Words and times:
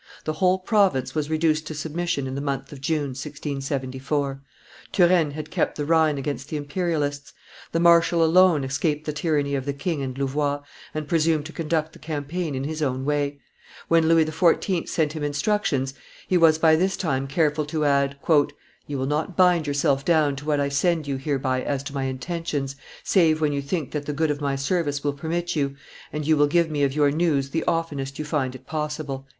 The 0.23 0.33
whole 0.33 0.57
province 0.57 1.13
was 1.13 1.29
reduced 1.29 1.67
to 1.67 1.75
submission 1.75 2.25
in 2.25 2.33
the 2.33 2.41
month 2.41 2.71
of 2.71 2.81
June, 2.81 3.09
1674. 3.09 4.41
Turenne 4.91 5.29
had 5.29 5.51
kept 5.51 5.75
the 5.77 5.85
Rhine 5.85 6.17
against 6.17 6.49
the 6.49 6.57
Imperialists; 6.57 7.33
the 7.71 7.79
marshal 7.79 8.23
alone 8.23 8.63
escaped 8.63 9.05
the 9.05 9.13
tyranny 9.13 9.53
of 9.53 9.65
the 9.65 9.73
king 9.73 10.01
and 10.01 10.17
Louvois, 10.17 10.61
and 10.95 11.07
presumed 11.07 11.45
to 11.45 11.53
conduct 11.53 11.93
the 11.93 11.99
campaign 11.99 12.55
in 12.55 12.63
his 12.63 12.81
own 12.81 13.05
way; 13.05 13.41
when 13.89 14.07
Louis 14.07 14.25
XIV. 14.25 14.89
sent 14.89 15.13
him 15.13 15.21
instructions, 15.23 15.93
he 16.27 16.35
was 16.35 16.57
by 16.57 16.75
this 16.75 16.97
time 16.97 17.27
careful 17.27 17.67
to 17.67 17.85
add, 17.85 18.17
"You 18.87 18.97
will 18.97 19.05
not 19.05 19.37
bind 19.37 19.67
yourself 19.67 20.03
down 20.03 20.35
to 20.37 20.45
what 20.47 20.59
I 20.59 20.69
send 20.69 21.05
you 21.07 21.17
hereby 21.17 21.61
as 21.61 21.83
to 21.83 21.93
my 21.93 22.05
intentions, 22.05 22.75
save 23.03 23.39
when 23.39 23.53
you 23.53 23.61
think 23.61 23.91
that 23.91 24.07
the 24.07 24.13
good 24.13 24.31
of 24.31 24.41
my 24.41 24.55
service 24.55 25.03
will 25.03 25.13
permit 25.13 25.55
you, 25.55 25.75
and 26.11 26.25
you 26.25 26.37
will 26.37 26.47
give 26.47 26.71
me 26.71 26.81
of 26.81 26.95
your 26.95 27.11
news 27.11 27.51
the 27.51 27.63
oftenest 27.65 28.17
you 28.17 28.25
find 28.25 28.55
it 28.55 28.65
possible." 28.65 29.27